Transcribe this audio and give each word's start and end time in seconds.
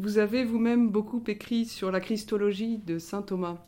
Vous 0.00 0.18
avez 0.18 0.44
vous-même 0.44 0.90
beaucoup 0.90 1.24
écrit 1.26 1.64
sur 1.64 1.90
la 1.90 1.98
Christologie 1.98 2.78
de 2.78 3.00
saint 3.00 3.20
Thomas. 3.20 3.66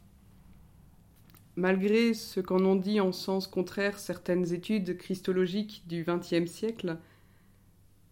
Malgré 1.57 2.15
ce 2.15 2.39
qu'en 2.39 2.65
ont 2.65 2.77
dit 2.77 3.01
en 3.01 3.11
sens 3.11 3.49
contraire 3.49 3.99
certaines 3.99 4.53
études 4.53 4.97
christologiques 4.97 5.83
du 5.89 6.05
XXe 6.05 6.49
siècle, 6.49 6.99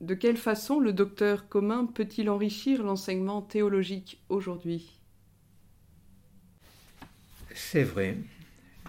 de 0.00 0.14
quelle 0.14 0.36
façon 0.36 0.80
le 0.80 0.92
docteur 0.92 1.48
commun 1.48 1.86
peut-il 1.86 2.28
enrichir 2.28 2.82
l'enseignement 2.82 3.40
théologique 3.40 4.20
aujourd'hui? 4.28 4.98
C'est 7.54 7.84
vrai, 7.84 8.16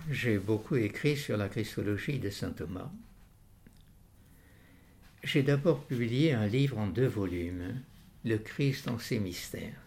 j'ai 0.10 0.40
beaucoup 0.40 0.76
écrit 0.76 1.16
sur 1.16 1.38
la 1.38 1.50
Christologie 1.50 2.18
de 2.18 2.32
saint 2.32 2.50
Thomas. 2.50 2.92
J'ai 5.24 5.44
d'abord 5.44 5.86
publié 5.86 6.34
un 6.34 6.48
livre 6.48 6.80
en 6.80 6.88
deux 6.88 7.06
volumes 7.06 7.80
le 8.26 8.38
Christ 8.38 8.88
en 8.88 9.00
ses 9.00 9.20
mystères, 9.20 9.82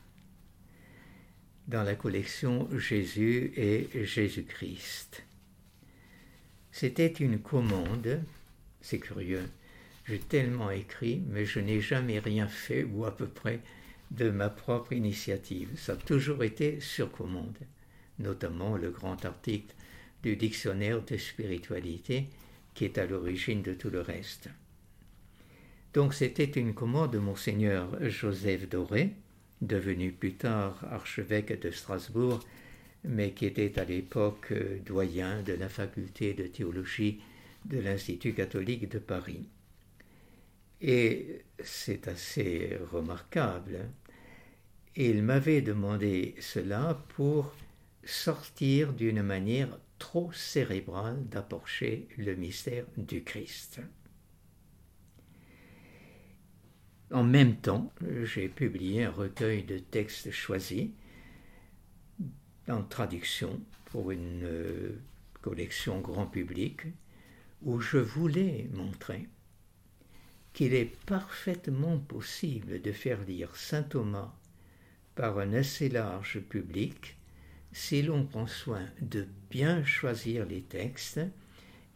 dans 1.68 1.82
la 1.82 1.94
collection 1.94 2.68
Jésus 2.78 3.52
et 3.56 4.04
Jésus-Christ. 4.04 5.24
C'était 6.70 7.06
une 7.06 7.40
commande, 7.40 8.22
c'est 8.80 8.98
curieux, 8.98 9.48
j'ai 10.06 10.18
tellement 10.18 10.70
écrit, 10.70 11.22
mais 11.28 11.44
je 11.44 11.60
n'ai 11.60 11.80
jamais 11.80 12.18
rien 12.18 12.48
fait, 12.48 12.84
ou 12.84 13.04
à 13.04 13.16
peu 13.16 13.28
près, 13.28 13.60
de 14.10 14.30
ma 14.30 14.48
propre 14.48 14.92
initiative. 14.92 15.70
Ça 15.76 15.92
a 15.92 15.96
toujours 15.96 16.42
été 16.42 16.80
sur 16.80 17.12
commande, 17.12 17.58
notamment 18.18 18.76
le 18.76 18.90
grand 18.90 19.24
article 19.24 19.74
du 20.22 20.36
dictionnaire 20.36 21.02
de 21.02 21.16
spiritualité 21.16 22.28
qui 22.74 22.84
est 22.84 22.98
à 22.98 23.06
l'origine 23.06 23.62
de 23.62 23.74
tout 23.74 23.90
le 23.90 24.00
reste. 24.00 24.48
Donc 25.94 26.14
c'était 26.14 26.44
une 26.44 26.72
commande 26.72 27.12
de 27.12 27.18
monseigneur 27.18 27.88
Joseph 28.08 28.68
Doré, 28.68 29.10
devenu 29.60 30.12
plus 30.12 30.34
tard 30.34 30.82
archevêque 30.90 31.60
de 31.60 31.70
Strasbourg, 31.70 32.40
mais 33.04 33.32
qui 33.32 33.46
était 33.46 33.78
à 33.78 33.84
l'époque 33.84 34.52
doyen 34.86 35.42
de 35.42 35.52
la 35.52 35.68
faculté 35.68 36.32
de 36.32 36.46
théologie 36.46 37.20
de 37.66 37.78
l'Institut 37.78 38.32
catholique 38.32 38.88
de 38.88 38.98
Paris. 38.98 39.44
Et 40.80 41.42
c'est 41.62 42.08
assez 42.08 42.78
remarquable. 42.90 43.88
Il 44.96 45.22
m'avait 45.22 45.62
demandé 45.62 46.34
cela 46.40 47.02
pour 47.14 47.54
sortir 48.04 48.92
d'une 48.92 49.22
manière 49.22 49.78
trop 49.98 50.32
cérébrale 50.32 51.22
d'approcher 51.28 52.08
le 52.16 52.34
mystère 52.34 52.84
du 52.96 53.22
Christ. 53.22 53.80
En 57.12 57.24
même 57.24 57.56
temps, 57.56 57.92
j'ai 58.24 58.48
publié 58.48 59.04
un 59.04 59.10
recueil 59.10 59.64
de 59.64 59.78
textes 59.78 60.30
choisis 60.30 60.88
en 62.68 62.82
traduction 62.82 63.60
pour 63.86 64.10
une 64.12 64.44
euh, 64.44 64.98
collection 65.42 66.00
grand 66.00 66.26
public 66.26 66.86
où 67.60 67.80
je 67.80 67.98
voulais 67.98 68.70
montrer 68.72 69.28
qu'il 70.54 70.72
est 70.72 70.96
parfaitement 71.04 71.98
possible 71.98 72.80
de 72.80 72.92
faire 72.92 73.22
lire 73.24 73.56
Saint 73.56 73.82
Thomas 73.82 74.32
par 75.14 75.38
un 75.38 75.52
assez 75.52 75.90
large 75.90 76.40
public 76.40 77.18
si 77.72 78.02
l'on 78.02 78.24
prend 78.24 78.46
soin 78.46 78.86
de 79.02 79.26
bien 79.50 79.84
choisir 79.84 80.46
les 80.46 80.62
textes 80.62 81.20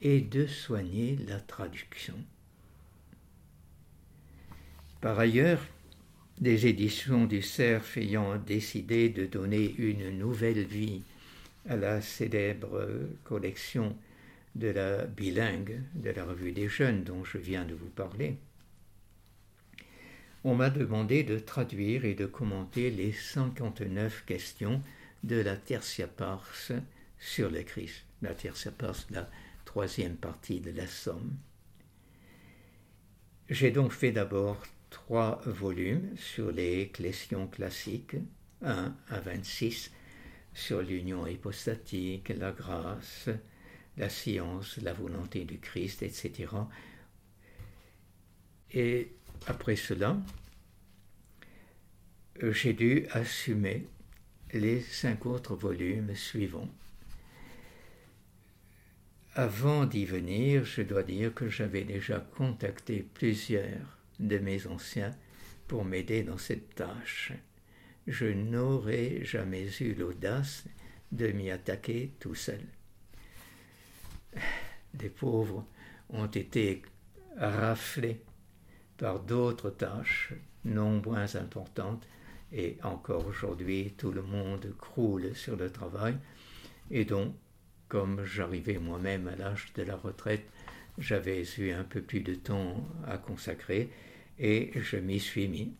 et 0.02 0.20
de 0.20 0.46
soigner 0.46 1.16
la 1.26 1.40
traduction. 1.40 2.16
Par 5.06 5.20
ailleurs, 5.20 5.64
des 6.40 6.66
éditions 6.66 7.26
du 7.26 7.40
CERF 7.40 7.96
ayant 7.96 8.38
décidé 8.38 9.08
de 9.08 9.24
donner 9.24 9.72
une 9.78 10.10
nouvelle 10.18 10.64
vie 10.64 11.04
à 11.68 11.76
la 11.76 12.00
célèbre 12.00 12.88
collection 13.22 13.96
de 14.56 14.66
la 14.66 15.06
bilingue 15.06 15.80
de 15.94 16.10
la 16.10 16.24
revue 16.24 16.50
des 16.50 16.68
jeunes 16.68 17.04
dont 17.04 17.22
je 17.22 17.38
viens 17.38 17.64
de 17.64 17.74
vous 17.74 17.88
parler, 17.90 18.36
on 20.42 20.56
m'a 20.56 20.70
demandé 20.70 21.22
de 21.22 21.38
traduire 21.38 22.04
et 22.04 22.14
de 22.14 22.26
commenter 22.26 22.90
les 22.90 23.12
59 23.12 24.24
questions 24.26 24.82
de 25.22 25.36
la 25.36 25.54
Tertia 25.54 26.08
Pars 26.08 26.72
sur 27.20 27.48
le 27.48 27.62
Christ. 27.62 28.02
La 28.22 28.34
Tertia 28.34 28.72
Pars, 28.72 29.06
la 29.12 29.30
troisième 29.64 30.16
partie 30.16 30.58
de 30.58 30.72
la 30.72 30.88
Somme. 30.88 31.36
J'ai 33.48 33.70
donc 33.70 33.92
fait 33.92 34.10
d'abord 34.10 34.60
trois 34.90 35.40
volumes 35.46 36.16
sur 36.16 36.52
les 36.52 36.88
questions 36.88 37.46
classiques, 37.46 38.16
1 38.62 38.94
à 39.08 39.20
26, 39.20 39.90
sur 40.54 40.82
l'union 40.82 41.26
hypostatique, 41.26 42.30
la 42.30 42.52
grâce, 42.52 43.28
la 43.96 44.08
science, 44.08 44.78
la 44.78 44.92
volonté 44.92 45.44
du 45.44 45.58
Christ, 45.58 46.02
etc. 46.02 46.48
Et 48.72 49.12
après 49.46 49.76
cela, 49.76 50.16
j'ai 52.40 52.72
dû 52.72 53.06
assumer 53.12 53.86
les 54.52 54.80
cinq 54.80 55.26
autres 55.26 55.54
volumes 55.54 56.14
suivants. 56.14 56.68
Avant 59.34 59.84
d'y 59.84 60.06
venir, 60.06 60.64
je 60.64 60.80
dois 60.80 61.02
dire 61.02 61.34
que 61.34 61.48
j'avais 61.50 61.84
déjà 61.84 62.20
contacté 62.20 63.06
plusieurs 63.14 63.95
de 64.20 64.38
mes 64.38 64.66
anciens 64.66 65.14
pour 65.66 65.84
m'aider 65.84 66.22
dans 66.22 66.38
cette 66.38 66.74
tâche. 66.74 67.32
Je 68.06 68.26
n'aurais 68.26 69.24
jamais 69.24 69.68
eu 69.80 69.94
l'audace 69.94 70.64
de 71.12 71.28
m'y 71.28 71.50
attaquer 71.50 72.12
tout 72.20 72.34
seul. 72.34 72.60
Des 74.94 75.08
pauvres 75.08 75.66
ont 76.10 76.26
été 76.26 76.82
raflés 77.36 78.22
par 78.96 79.20
d'autres 79.20 79.70
tâches 79.70 80.32
non 80.64 81.02
moins 81.04 81.36
importantes 81.36 82.06
et 82.52 82.78
encore 82.82 83.26
aujourd'hui 83.26 83.94
tout 83.96 84.12
le 84.12 84.22
monde 84.22 84.72
croule 84.78 85.34
sur 85.34 85.56
le 85.56 85.70
travail 85.70 86.16
et 86.90 87.04
donc 87.04 87.34
comme 87.88 88.24
j'arrivais 88.24 88.78
moi-même 88.78 89.28
à 89.28 89.36
l'âge 89.36 89.72
de 89.74 89.82
la 89.82 89.96
retraite, 89.96 90.46
j'avais 90.98 91.44
eu 91.58 91.72
un 91.72 91.84
peu 91.84 92.02
plus 92.02 92.20
de 92.20 92.34
temps 92.34 92.86
à 93.06 93.18
consacrer 93.18 93.90
et 94.38 94.72
je 94.76 94.96
m'y 94.96 95.20
suis 95.20 95.48
mis. 95.48 95.72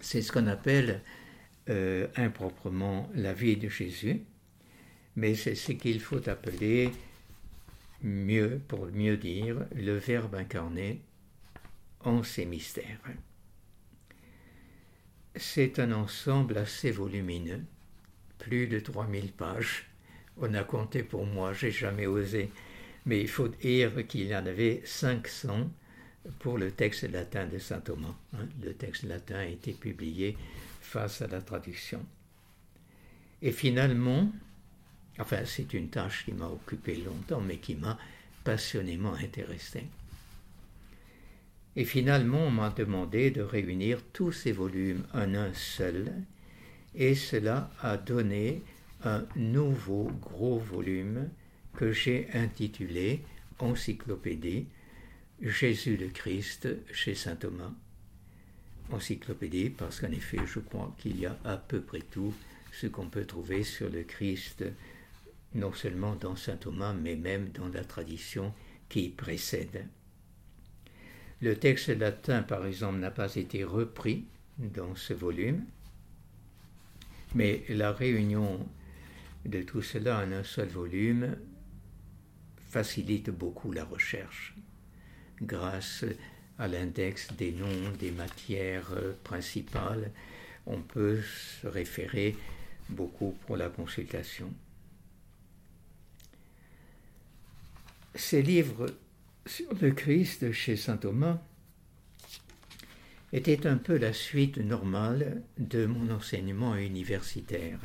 C'est 0.00 0.22
ce 0.22 0.32
qu'on 0.32 0.46
appelle 0.46 1.02
euh, 1.68 2.06
improprement 2.16 3.10
la 3.14 3.32
vie 3.32 3.56
de 3.56 3.68
Jésus, 3.68 4.22
mais 5.16 5.34
c'est 5.34 5.54
ce 5.54 5.72
qu'il 5.72 6.00
faut 6.00 6.28
appeler 6.28 6.92
mieux, 8.02 8.60
pour 8.68 8.86
mieux 8.86 9.16
dire, 9.16 9.66
le 9.74 9.96
Verbe 9.96 10.36
incarné 10.36 11.02
en 12.00 12.22
ses 12.22 12.46
mystères. 12.46 13.00
C'est 15.34 15.78
un 15.78 15.92
ensemble 15.92 16.58
assez 16.58 16.90
volumineux, 16.90 17.64
plus 18.38 18.66
de 18.66 18.78
3000 18.78 19.32
pages. 19.32 19.86
On 20.36 20.54
a 20.54 20.62
compté 20.62 21.02
pour 21.02 21.26
moi, 21.26 21.52
j'ai 21.52 21.72
jamais 21.72 22.06
osé, 22.06 22.50
mais 23.08 23.22
il 23.22 23.28
faut 23.28 23.48
dire 23.48 24.06
qu'il 24.06 24.26
y 24.26 24.36
en 24.36 24.44
avait 24.44 24.82
500 24.84 25.70
pour 26.40 26.58
le 26.58 26.70
texte 26.70 27.10
latin 27.10 27.46
de 27.46 27.58
saint 27.58 27.80
Thomas. 27.80 28.14
Hein. 28.34 28.46
Le 28.62 28.74
texte 28.74 29.04
latin 29.04 29.36
a 29.36 29.46
été 29.46 29.72
publié 29.72 30.36
face 30.82 31.22
à 31.22 31.26
la 31.26 31.40
traduction. 31.40 32.04
Et 33.40 33.50
finalement, 33.50 34.30
enfin 35.18 35.40
c'est 35.46 35.72
une 35.72 35.88
tâche 35.88 36.26
qui 36.26 36.32
m'a 36.32 36.48
occupé 36.48 36.96
longtemps, 36.96 37.40
mais 37.40 37.56
qui 37.56 37.76
m'a 37.76 37.98
passionnément 38.44 39.14
intéressé. 39.14 39.84
Et 41.76 41.86
finalement, 41.86 42.44
on 42.44 42.50
m'a 42.50 42.70
demandé 42.70 43.30
de 43.30 43.40
réunir 43.40 44.02
tous 44.12 44.32
ces 44.32 44.52
volumes 44.52 45.04
en 45.14 45.34
un 45.34 45.54
seul, 45.54 46.12
et 46.94 47.14
cela 47.14 47.70
a 47.80 47.96
donné 47.96 48.62
un 49.02 49.24
nouveau 49.34 50.10
gros 50.20 50.58
volume 50.58 51.30
que 51.78 51.92
j'ai 51.92 52.26
intitulé 52.34 53.20
Encyclopédie 53.60 54.66
Jésus 55.40 55.96
le 55.96 56.08
Christ 56.08 56.68
chez 56.92 57.14
saint 57.14 57.36
Thomas. 57.36 57.70
Encyclopédie, 58.90 59.70
parce 59.70 60.00
qu'en 60.00 60.10
effet, 60.10 60.40
je 60.44 60.58
crois 60.58 60.92
qu'il 60.98 61.20
y 61.20 61.26
a 61.26 61.38
à 61.44 61.56
peu 61.56 61.80
près 61.80 62.00
tout 62.00 62.34
ce 62.72 62.88
qu'on 62.88 63.06
peut 63.06 63.26
trouver 63.26 63.62
sur 63.62 63.88
le 63.90 64.02
Christ, 64.02 64.64
non 65.54 65.72
seulement 65.72 66.16
dans 66.16 66.34
saint 66.34 66.56
Thomas, 66.56 66.92
mais 66.92 67.14
même 67.14 67.50
dans 67.50 67.68
la 67.68 67.84
tradition 67.84 68.52
qui 68.88 69.10
précède. 69.10 69.86
Le 71.40 71.54
texte 71.54 71.90
latin, 71.90 72.42
par 72.42 72.66
exemple, 72.66 72.98
n'a 72.98 73.12
pas 73.12 73.36
été 73.36 73.62
repris 73.62 74.24
dans 74.58 74.96
ce 74.96 75.14
volume, 75.14 75.64
mais 77.36 77.62
la 77.68 77.92
réunion 77.92 78.66
de 79.44 79.62
tout 79.62 79.82
cela 79.82 80.24
en 80.24 80.32
un 80.32 80.42
seul 80.42 80.66
volume 80.66 81.36
facilite 82.68 83.30
beaucoup 83.30 83.72
la 83.72 83.84
recherche 83.84 84.54
grâce 85.40 86.04
à 86.58 86.68
l'index 86.68 87.28
des 87.36 87.52
noms 87.52 87.92
des 87.98 88.10
matières 88.10 88.90
euh, 88.92 89.12
principales. 89.24 90.10
On 90.66 90.82
peut 90.82 91.20
se 91.22 91.66
référer 91.66 92.36
beaucoup 92.88 93.36
pour 93.46 93.56
la 93.56 93.68
consultation. 93.68 94.52
Ces 98.14 98.42
livres 98.42 98.86
sur 99.46 99.72
le 99.80 99.92
Christ 99.92 100.52
chez 100.52 100.76
saint 100.76 100.96
Thomas 100.96 101.38
étaient 103.32 103.66
un 103.66 103.76
peu 103.76 103.96
la 103.96 104.12
suite 104.12 104.58
normale 104.58 105.42
de 105.58 105.86
mon 105.86 106.10
enseignement 106.10 106.74
universitaire, 106.74 107.78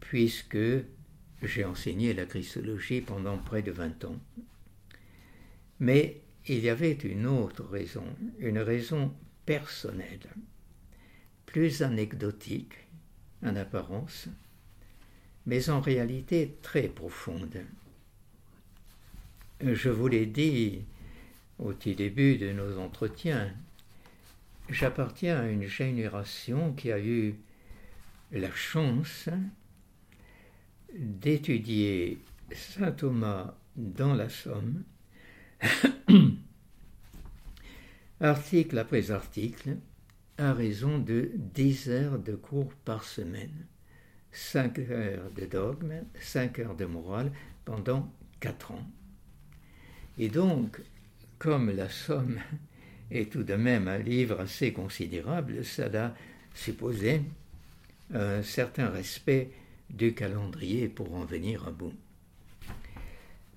puisque 0.00 0.58
j'ai 1.42 1.64
enseigné 1.64 2.12
la 2.12 2.26
christologie 2.26 3.00
pendant 3.00 3.38
près 3.38 3.62
de 3.62 3.72
20 3.72 4.04
ans. 4.04 4.18
Mais 5.78 6.20
il 6.46 6.60
y 6.60 6.68
avait 6.68 6.92
une 6.92 7.26
autre 7.26 7.64
raison, 7.64 8.04
une 8.38 8.58
raison 8.58 9.14
personnelle, 9.46 10.28
plus 11.46 11.82
anecdotique 11.82 12.74
en 13.42 13.56
apparence, 13.56 14.28
mais 15.46 15.70
en 15.70 15.80
réalité 15.80 16.56
très 16.62 16.88
profonde. 16.88 17.64
Je 19.60 19.88
vous 19.88 20.08
l'ai 20.08 20.26
dit 20.26 20.84
au 21.58 21.72
tout 21.74 21.94
début 21.94 22.36
de 22.36 22.52
nos 22.52 22.78
entretiens, 22.78 23.52
j'appartiens 24.68 25.40
à 25.40 25.46
une 25.46 25.66
génération 25.66 26.72
qui 26.72 26.90
a 26.90 26.98
eu 26.98 27.34
la 28.32 28.52
chance 28.52 29.28
d'étudier 30.96 32.18
saint 32.52 32.92
Thomas 32.92 33.54
dans 33.76 34.14
la 34.14 34.28
Somme, 34.28 34.82
article 38.20 38.78
après 38.78 39.10
article, 39.10 39.76
à 40.38 40.52
raison 40.52 40.98
de 40.98 41.30
10 41.34 41.90
heures 41.90 42.18
de 42.18 42.34
cours 42.34 42.72
par 42.84 43.04
semaine, 43.04 43.66
5 44.32 44.78
heures 44.90 45.30
de 45.36 45.46
dogme, 45.46 46.04
5 46.20 46.58
heures 46.60 46.76
de 46.76 46.86
morale 46.86 47.32
pendant 47.64 48.12
4 48.40 48.72
ans. 48.72 48.86
Et 50.18 50.28
donc, 50.28 50.80
comme 51.38 51.70
la 51.70 51.88
Somme 51.88 52.38
est 53.10 53.32
tout 53.32 53.42
de 53.42 53.54
même 53.54 53.88
un 53.88 53.98
livre 53.98 54.40
assez 54.40 54.72
considérable, 54.72 55.64
cela 55.64 56.14
supposait 56.54 57.22
un 58.12 58.42
certain 58.42 58.88
respect 58.88 59.50
du 59.90 60.14
calendrier 60.14 60.88
pour 60.88 61.14
en 61.14 61.24
venir 61.24 61.66
à 61.66 61.70
bout. 61.70 61.94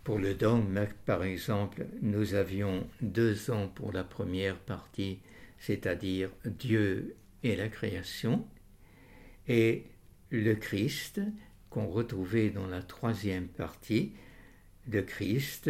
Pour 0.03 0.19
le 0.19 0.33
dogme, 0.33 0.85
par 1.05 1.23
exemple, 1.23 1.85
nous 2.01 2.33
avions 2.33 2.85
deux 3.01 3.51
ans 3.51 3.69
pour 3.69 3.93
la 3.93 4.03
première 4.03 4.57
partie, 4.57 5.19
c'est-à-dire 5.59 6.29
Dieu 6.45 7.15
et 7.43 7.55
la 7.55 7.69
création, 7.69 8.45
et 9.47 9.85
le 10.29 10.55
Christ, 10.55 11.21
qu'on 11.69 11.87
retrouvait 11.87 12.49
dans 12.49 12.67
la 12.67 12.81
troisième 12.81 13.47
partie, 13.47 14.11
le 14.91 15.01
Christ, 15.01 15.69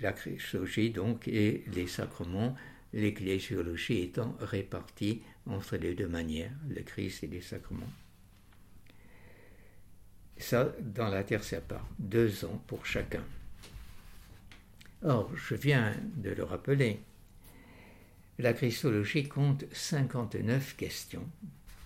la 0.00 0.12
christologie 0.12 0.90
donc, 0.90 1.28
et 1.28 1.64
les 1.74 1.86
sacrements, 1.86 2.54
l'ecclésiologie 2.94 4.00
étant 4.00 4.34
répartie 4.40 5.22
entre 5.46 5.76
les 5.76 5.94
deux 5.94 6.08
manières, 6.08 6.54
le 6.68 6.82
Christ 6.82 7.24
et 7.24 7.26
les 7.26 7.42
sacrements. 7.42 7.92
Ça, 10.38 10.72
dans 10.80 11.08
la 11.08 11.24
tertiaire 11.24 11.62
part, 11.62 11.86
deux 11.98 12.44
ans 12.44 12.62
pour 12.66 12.86
chacun. 12.86 13.24
Or, 15.02 15.30
je 15.36 15.54
viens 15.54 15.94
de 16.16 16.30
le 16.30 16.44
rappeler, 16.44 17.00
la 18.38 18.52
Christologie 18.52 19.26
compte 19.26 19.64
59 19.72 20.76
questions. 20.76 21.28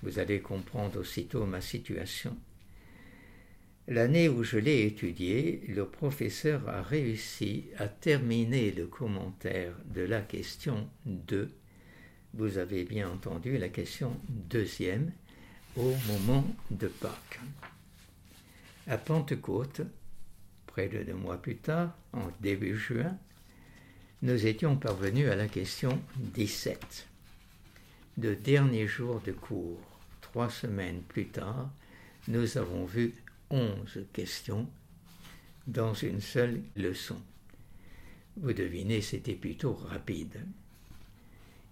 Vous 0.03 0.19
allez 0.19 0.41
comprendre 0.41 1.01
aussitôt 1.01 1.47
ma 1.47 1.61
situation. 1.61 2.37
L'année 3.89 4.29
où 4.29 4.45
je 4.45 4.59
l'ai 4.59 4.87
étudié, 4.87 5.65
le 5.69 5.87
professeur 5.87 6.69
a 6.69 6.83
réussi 6.83 7.65
à 7.79 7.89
terminer 7.89 8.71
le 8.71 8.87
commentaire 8.87 9.75
de 9.87 10.03
la 10.03 10.21
question 10.21 10.89
2. 11.07 11.51
Vous 12.35 12.59
avez 12.59 12.85
bien 12.85 13.11
entendu 13.11 13.59
la 13.59 13.69
question 13.69 14.17
deuxième 14.29 15.11
au 15.77 15.93
moment 16.07 16.47
de 16.71 16.89
Pâques. 16.89 17.41
À 18.89 18.99
Pentecôte, 18.99 19.83
près 20.67 20.89
de 20.89 21.05
deux 21.05 21.15
mois 21.15 21.41
plus 21.41 21.57
tard, 21.57 21.97
en 22.13 22.29
début 22.41 22.77
juin, 22.77 23.17
nous 24.23 24.47
étions 24.47 24.77
parvenus 24.77 25.31
à 25.31 25.37
la 25.37 25.47
question 25.47 26.03
17. 26.17 27.07
Le 28.21 28.35
dernier 28.35 28.89
jour 28.89 29.21
de 29.21 29.31
cours, 29.31 29.81
trois 30.21 30.51
semaines 30.51 31.01
plus 31.03 31.29
tard, 31.29 31.71
nous 32.27 32.59
avons 32.59 32.85
vu 32.85 33.15
onze 33.51 34.01
questions 34.13 34.69
dans 35.69 35.95
une 35.95 36.21
seule 36.21 36.61
leçon. 36.75 37.23
Vous 38.37 38.53
devinez, 38.53 39.01
c'était 39.01 39.37
plutôt 39.37 39.75
rapide. 39.75 40.45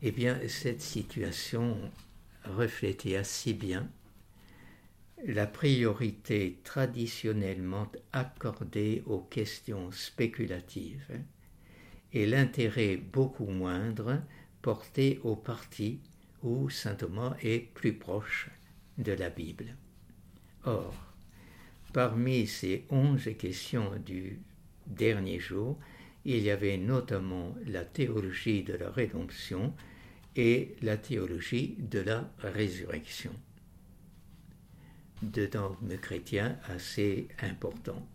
Eh 0.01 0.13
bien, 0.13 0.39
cette 0.47 0.81
situation 0.81 1.77
reflétait 2.45 3.17
assez 3.17 3.53
bien 3.53 3.91
la 5.27 5.47
priorité 5.47 6.59
traditionnellement 6.65 7.91
accordée 8.13 9.03
aux 9.07 9.21
questions 9.21 9.91
spéculatives 9.93 11.21
et 12.13 12.27
l'intérêt 12.27 12.97
beaucoup 12.97 13.47
moindre 13.47 14.21
porté 14.63 15.21
aux 15.23 15.37
parties 15.37 16.01
où 16.43 16.71
saint 16.71 16.95
Thomas 16.95 17.37
est 17.43 17.73
plus 17.75 17.93
proche 17.93 18.49
de 18.99 19.13
la 19.13 19.29
Bible. 19.31 19.77
Or, 20.65 20.95
parmi 21.93 22.47
ces 22.47 22.85
onze 22.91 23.29
questions 23.39 23.93
du 24.05 24.41
dernier 24.87 25.39
jour, 25.39 25.79
il 26.25 26.41
y 26.41 26.51
avait 26.51 26.79
notamment 26.79 27.55
la 27.67 27.85
théologie 27.85 28.63
de 28.63 28.75
la 28.75 28.91
rédemption 28.91 29.75
et 30.37 30.77
la 30.83 30.97
théologie 30.97 31.77
de 31.79 32.01
la 32.01 32.31
résurrection 32.39 33.33
de 35.23 35.47
dogmes 35.47 35.97
chrétiens 35.99 36.59
assez 36.69 37.29
importants 37.43 38.07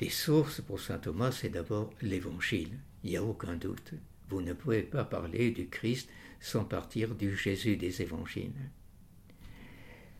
Les 0.00 0.10
sources 0.10 0.60
pour 0.60 0.80
saint 0.80 0.98
Thomas, 0.98 1.32
c'est 1.32 1.48
d'abord 1.48 1.92
l'Évangile, 2.02 2.78
il 3.04 3.10
n'y 3.10 3.16
a 3.16 3.24
aucun 3.24 3.56
doute. 3.56 3.94
Vous 4.28 4.42
ne 4.42 4.52
pouvez 4.52 4.82
pas 4.82 5.04
parler 5.04 5.50
du 5.50 5.68
Christ 5.68 6.08
sans 6.40 6.64
partir 6.64 7.14
du 7.14 7.36
Jésus 7.36 7.76
des 7.76 8.02
évangiles. 8.02 8.70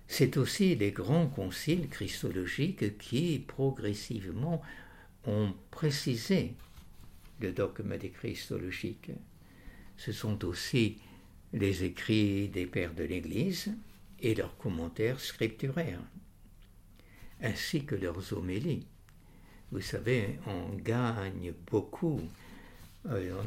C'est 0.06 0.38
aussi 0.38 0.74
les 0.74 0.90
grands 0.90 1.28
conciles 1.28 1.88
christologiques 1.88 2.96
qui, 2.96 3.38
progressivement, 3.38 4.62
ont 5.24 5.54
précisé 5.70 6.54
le 7.40 7.52
dogme 7.52 7.98
des 7.98 8.10
christologiques. 8.10 9.10
Ce 9.98 10.12
sont 10.12 10.44
aussi 10.46 10.98
les 11.52 11.84
écrits 11.84 12.48
des 12.48 12.66
pères 12.66 12.94
de 12.94 13.04
l'Église 13.04 13.74
et 14.20 14.34
leurs 14.34 14.56
commentaires 14.56 15.20
scripturaires, 15.20 16.02
ainsi 17.42 17.84
que 17.84 17.94
leurs 17.94 18.32
homélies. 18.32 18.86
Vous 19.70 19.82
savez, 19.82 20.38
on 20.46 20.74
gagne 20.76 21.52
beaucoup 21.70 22.20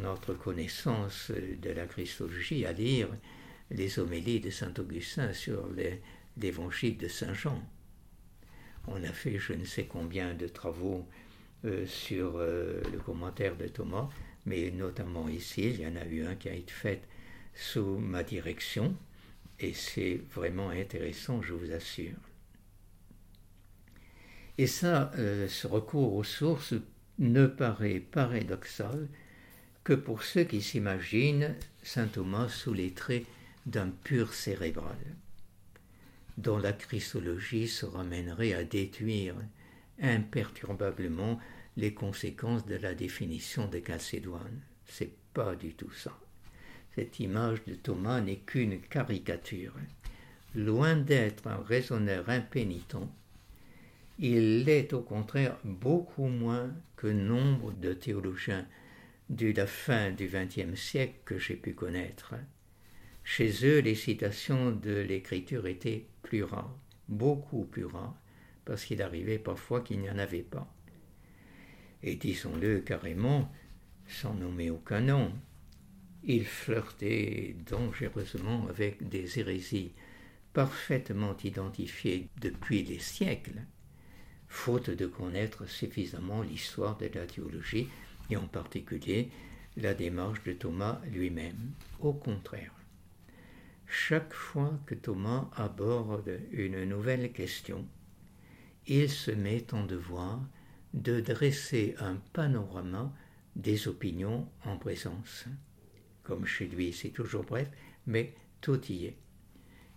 notre 0.02 0.34
connaissance 0.34 1.32
de 1.32 1.70
la 1.70 1.86
Christologie 1.86 2.66
à 2.66 2.72
lire 2.72 3.10
les 3.70 4.00
homélies 4.00 4.40
de 4.40 4.50
saint 4.50 4.74
Augustin 4.78 5.34
sur 5.34 5.70
l'évangile 6.38 6.98
de 6.98 7.08
saint 7.08 7.34
Jean. 7.34 7.62
On 8.88 9.04
a 9.04 9.12
fait 9.12 9.38
je 9.38 9.54
ne 9.54 9.64
sais 9.64 9.86
combien 9.86 10.34
de 10.34 10.48
travaux 10.48 11.08
euh, 11.66 11.86
sur 11.86 12.38
euh, 12.38 12.82
le 12.92 12.98
commentaire 12.98 13.56
de 13.56 13.68
Thomas, 13.68 14.10
mais 14.46 14.72
notamment 14.72 15.30
ici, 15.30 15.70
il 15.70 15.82
y 15.82 15.86
en 15.86 15.96
a 15.96 16.06
eu 16.06 16.26
un 16.26 16.36
qui 16.36 16.50
a 16.50 16.54
été 16.54 16.72
fait 16.72 17.04
sous 17.54 17.98
ma 18.00 18.24
direction, 18.24 18.96
et 19.60 19.74
c'est 19.74 20.22
vraiment 20.34 20.70
intéressant, 20.70 21.42
je 21.44 21.54
vous 21.54 21.72
assure. 21.72 22.18
Et 24.58 24.66
ça, 24.66 25.12
euh, 25.18 25.48
ce 25.48 25.68
recours 25.68 26.16
aux 26.16 26.24
sources 26.24 26.74
ne 27.20 27.46
paraît 27.46 28.00
paradoxal 28.00 29.08
que 29.84 29.94
pour 29.94 30.24
ceux 30.24 30.44
qui 30.44 30.62
s'imaginent 30.62 31.56
saint 31.84 32.08
Thomas 32.08 32.50
sous 32.50 32.74
les 32.74 32.92
traits 32.92 33.26
d'un 33.66 33.90
pur 33.90 34.34
cérébral, 34.34 34.98
dont 36.38 36.58
la 36.58 36.74
christologie 36.74 37.68
se 37.68 37.86
ramènerait 37.86 38.54
à 38.54 38.64
détruire 38.64 39.36
imperturbablement 40.02 41.40
les 41.78 41.94
conséquences 41.94 42.66
de 42.66 42.76
la 42.76 42.94
définition 42.94 43.68
de 43.68 43.80
Calcédoine. 43.80 44.62
C'est 44.88 45.14
pas 45.34 45.56
du 45.56 45.74
tout 45.74 45.92
ça. 45.92 46.18
Cette 46.96 47.20
image 47.20 47.64
de 47.66 47.76
Thomas 47.76 48.22
n'est 48.22 48.38
qu'une 48.38 48.82
caricature. 48.82 49.74
Loin 50.54 50.96
d'être 50.98 51.48
un 51.48 51.64
raisonneur 51.64 52.30
impénitent, 52.30 53.08
il 54.20 54.66
l'est 54.66 54.94
au 54.94 55.02
contraire 55.02 55.58
beaucoup 55.64 56.28
moins 56.28 56.70
que 56.96 57.08
nombre 57.08 57.72
de 57.72 57.94
théologiens 57.94 58.68
de 59.32 59.54
la 59.54 59.66
fin 59.66 60.12
du 60.12 60.28
XXe 60.28 60.78
siècle 60.78 61.16
que 61.24 61.40
j'ai 61.40 61.56
pu 61.56 61.74
connaître. 61.74 62.36
Chez 63.24 63.66
eux, 63.66 63.80
les 63.80 63.96
citations 63.96 64.72
de 64.72 64.92
l'écriture 64.92 65.68
étaient 65.68 66.06
plus 66.22 66.44
rares, 66.44 66.78
beaucoup 67.08 67.64
plus 67.64 67.86
rares, 67.86 68.20
parce 68.66 68.84
qu'il 68.84 69.02
arrivait 69.02 69.40
parfois 69.40 69.82
qu'il 69.82 70.02
n'y 70.02 70.10
en 70.10 70.18
avait 70.18 70.44
pas. 70.44 70.70
Et 72.04 72.16
disons-le 72.16 72.82
carrément, 72.82 73.50
sans 74.06 74.34
nommer 74.34 74.70
aucun 74.70 75.00
nom, 75.00 75.32
il 76.24 76.46
flirtait 76.46 77.56
dangereusement 77.66 78.68
avec 78.68 79.08
des 79.08 79.40
hérésies 79.40 79.94
parfaitement 80.52 81.38
identifiées 81.42 82.28
depuis 82.42 82.84
des 82.84 83.00
siècles, 83.00 83.62
faute 84.50 84.90
de 84.90 85.06
connaître 85.06 85.70
suffisamment 85.70 86.42
l'histoire 86.42 86.98
de 86.98 87.10
la 87.16 87.26
théologie 87.26 87.88
et 88.32 88.38
en 88.38 88.48
particulier 88.48 89.30
la 89.78 89.94
démarche 89.94 90.44
de 90.44 90.54
Thomas 90.54 91.00
lui-même. 91.12 91.72
Au 92.00 92.14
contraire, 92.14 92.74
chaque 93.88 94.34
fois 94.34 94.80
que 94.86 94.96
Thomas 94.96 95.50
aborde 95.56 96.40
une 96.52 96.86
nouvelle 96.86 97.32
question, 97.32 97.86
il 98.88 99.10
se 99.10 99.32
met 99.32 99.74
en 99.74 99.86
devoir 99.86 100.42
de 100.94 101.20
dresser 101.20 101.96
un 102.00 102.16
panorama 102.34 103.14
des 103.56 103.88
opinions 103.88 104.48
en 104.66 104.78
présence. 104.78 105.46
Comme 106.24 106.46
chez 106.46 106.68
lui, 106.68 106.94
c'est 106.94 107.10
toujours 107.10 107.44
bref, 107.44 107.70
mais 108.08 108.34
tout 108.62 108.82
y 108.88 109.06
est. 109.06 109.18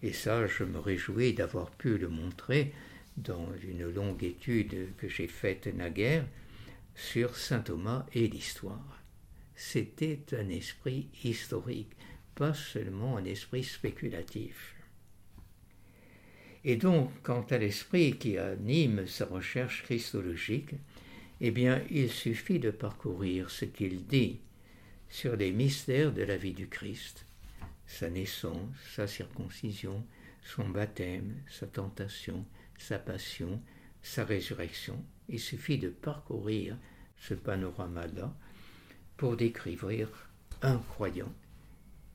Et 0.03 0.13
ça, 0.13 0.47
je 0.47 0.65
me 0.65 0.79
réjouis 0.79 1.35
d'avoir 1.35 1.71
pu 1.71 1.97
le 1.99 2.09
montrer 2.09 2.73
dans 3.17 3.49
une 3.63 3.89
longue 3.89 4.23
étude 4.23 4.95
que 4.99 5.09
j'ai 5.09 5.29
faite 5.29 5.67
naguère 5.67 6.27
sur 6.95 7.37
saint 7.37 7.61
Thomas 7.61 8.07
et 8.15 8.29
l'histoire. 8.29 9.03
C'était 9.57 10.21
un 10.33 10.49
esprit 10.49 11.09
historique, 11.23 11.93
pas 12.35 12.55
seulement 12.55 13.17
un 13.17 13.25
esprit 13.25 13.65
spéculatif. 13.65 14.75
Et 16.65 16.77
donc, 16.77 17.11
quant 17.23 17.47
à 17.51 17.59
l'esprit 17.59 18.17
qui 18.17 18.39
anime 18.39 19.07
sa 19.07 19.27
recherche 19.27 19.83
christologique, 19.83 20.75
eh 21.41 21.51
bien, 21.51 21.83
il 21.91 22.11
suffit 22.11 22.59
de 22.59 22.71
parcourir 22.71 23.51
ce 23.51 23.67
qu'il 23.67 24.07
dit 24.07 24.41
sur 25.11 25.37
les 25.37 25.53
mystères 25.53 26.13
de 26.13 26.23
la 26.23 26.37
vie 26.37 26.55
du 26.55 26.69
Christ, 26.69 27.27
sa 27.87 28.09
naissance, 28.09 28.75
sa 28.95 29.07
circoncision, 29.07 30.05
son 30.43 30.69
baptême, 30.69 31.35
sa 31.51 31.67
tentation, 31.67 32.45
sa 32.79 32.99
passion, 32.99 33.61
sa 34.03 34.25
résurrection. 34.25 35.05
Il 35.29 35.41
suffit 35.41 35.79
de 35.79 35.89
parcourir 35.89 36.77
ce 37.19 37.35
panorama-là 37.35 38.35
pour 39.17 39.37
décrire 39.37 40.29
un 40.63 40.79
croyant 40.79 41.33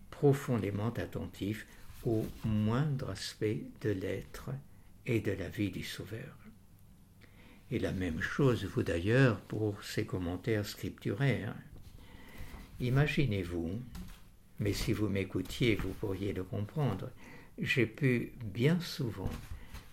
profondément 0.10 0.94
attentif 0.94 1.66
au 2.06 2.26
moindre 2.46 3.10
aspect 3.10 3.64
de 3.82 3.90
l'être 3.90 4.50
et 5.06 5.20
de 5.20 5.32
la 5.32 5.50
vie 5.50 5.72
du 5.72 5.84
Sauveur. 5.84 6.38
Et 7.72 7.80
la 7.80 7.92
même 7.92 8.22
chose 8.22 8.66
vaut 8.66 8.84
d'ailleurs 8.84 9.40
pour 9.42 9.82
ses 9.84 10.06
commentaires 10.06 10.66
scripturaires. 10.66 11.56
Imaginez-vous, 12.80 13.80
mais 14.60 14.74
si 14.74 14.94
vous 14.94 15.08
m'écoutiez, 15.08 15.76
vous 15.76 15.94
pourriez 15.94 16.34
le 16.34 16.44
comprendre, 16.44 17.10
j'ai 17.58 17.86
pu 17.86 18.34
bien 18.44 18.80
souvent 18.80 19.30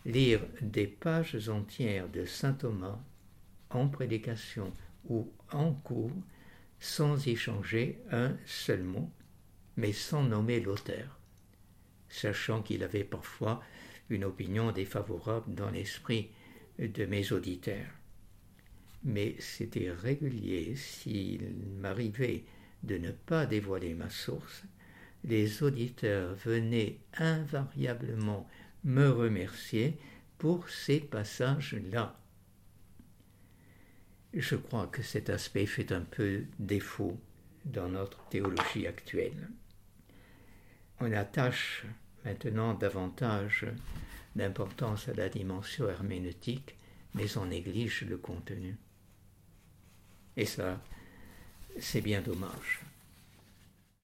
lire 0.07 0.41
des 0.63 0.87
pages 0.87 1.49
entières 1.51 2.09
de 2.09 2.25
Saint 2.25 2.55
Thomas 2.55 2.99
en 3.69 3.89
prédication 3.89 4.73
ou 5.09 5.31
en 5.53 5.75
cours 5.75 6.11
sans 6.81 7.27
y 7.27 7.37
changer 7.37 8.01
un 8.11 8.37
seul 8.47 8.83
mot, 8.83 9.11
mais 9.77 9.93
sans 9.93 10.23
nommer 10.23 10.61
l'auteur 10.61 11.17
sachant 12.09 12.63
qu'il 12.63 12.83
avait 12.83 13.05
parfois 13.05 13.63
une 14.09 14.25
opinion 14.25 14.73
défavorable 14.73 15.55
dans 15.55 15.71
l'esprit 15.71 16.31
de 16.79 17.05
mes 17.05 17.33
auditeurs. 17.33 17.91
Mais 19.05 19.37
c'était 19.39 19.91
régulier 19.91 20.75
s'il 20.77 21.55
m'arrivait 21.81 22.45
de 22.83 22.99
ne 22.99 23.11
pas 23.11 23.47
dévoiler 23.47 23.95
ma 23.95 24.11
source, 24.11 24.65
les 25.25 25.63
auditeurs 25.63 26.35
venaient 26.35 26.99
invariablement 27.19 28.49
me 28.87 29.11
remercier 29.11 29.99
pour 30.38 30.71
ces 30.71 31.00
passages-là. 31.00 32.16
Je 34.33 34.55
crois 34.55 34.87
que 34.87 35.02
cet 35.02 35.28
aspect 35.28 35.66
fait 35.66 35.93
un 35.93 36.02
peu 36.02 36.45
défaut 36.59 37.19
dans 37.64 37.88
notre 37.88 38.23
théologie 38.28 38.87
actuelle. 38.87 39.49
On 41.00 41.12
attache 41.12 41.85
maintenant 42.25 42.75
davantage 42.75 43.66
d'importance 44.37 45.09
à 45.09 45.14
la 45.14 45.28
dimension 45.28 45.88
herméneutique, 45.88 46.76
mais 47.14 47.37
on 47.37 47.47
néglige 47.47 48.02
le 48.02 48.19
contenu. 48.19 48.76
Et 50.37 50.47
ça, 50.47 50.81
c'est 51.81 52.02
bien 52.02 52.21
dommage. 52.21 52.83